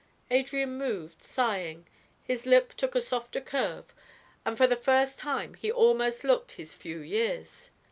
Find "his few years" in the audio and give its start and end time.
6.53-7.69